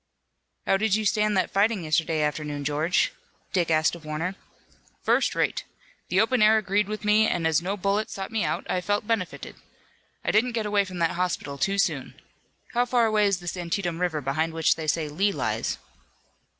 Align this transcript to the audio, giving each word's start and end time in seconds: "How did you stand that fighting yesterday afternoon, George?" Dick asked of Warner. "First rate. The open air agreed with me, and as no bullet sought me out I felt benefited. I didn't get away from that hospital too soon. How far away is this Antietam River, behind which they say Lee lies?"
"How 0.65 0.77
did 0.77 0.95
you 0.95 1.05
stand 1.05 1.37
that 1.37 1.51
fighting 1.51 1.83
yesterday 1.83 2.23
afternoon, 2.23 2.63
George?" 2.65 3.11
Dick 3.53 3.69
asked 3.69 3.93
of 3.93 4.03
Warner. 4.03 4.33
"First 5.03 5.35
rate. 5.35 5.63
The 6.09 6.19
open 6.19 6.41
air 6.41 6.57
agreed 6.57 6.87
with 6.87 7.05
me, 7.05 7.27
and 7.27 7.45
as 7.45 7.61
no 7.61 7.77
bullet 7.77 8.09
sought 8.09 8.31
me 8.31 8.43
out 8.43 8.65
I 8.67 8.81
felt 8.81 9.05
benefited. 9.05 9.57
I 10.25 10.31
didn't 10.31 10.53
get 10.53 10.65
away 10.65 10.85
from 10.85 10.97
that 10.97 11.11
hospital 11.11 11.59
too 11.59 11.77
soon. 11.77 12.15
How 12.73 12.83
far 12.83 13.05
away 13.05 13.27
is 13.27 13.41
this 13.41 13.55
Antietam 13.55 14.01
River, 14.01 14.21
behind 14.21 14.55
which 14.55 14.75
they 14.75 14.87
say 14.87 15.07
Lee 15.07 15.31
lies?" 15.31 15.77